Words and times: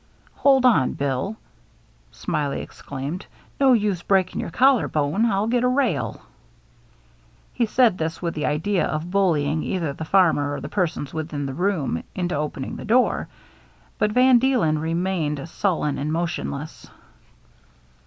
"Hold 0.37 0.65
on, 0.65 0.93
Bill," 0.93 1.37
Smiley 2.11 2.59
exclaimed. 2.61 3.27
"No 3.59 3.73
use 3.73 4.01
breaking 4.01 4.41
your 4.41 4.49
collar 4.49 4.87
bone. 4.87 5.27
I'll 5.27 5.45
get 5.45 5.63
a 5.63 5.67
rail." 5.67 6.23
He 7.53 7.67
said 7.67 7.99
this 7.99 8.19
with 8.19 8.33
the 8.33 8.47
idea 8.47 8.83
of 8.87 9.11
bullying 9.11 9.61
either 9.61 9.93
the 9.93 10.03
farmer 10.03 10.55
or 10.55 10.59
the 10.59 10.69
persons 10.69 11.13
within 11.13 11.45
the 11.45 11.53
room 11.53 12.01
into 12.15 12.33
opening 12.33 12.77
the 12.77 12.83
door, 12.85 13.27
but 13.99 14.11
Van 14.13 14.39
Deelen 14.39 14.79
remained 14.79 15.47
sullen 15.47 15.99
and 15.99 16.11
motionless. 16.11 16.89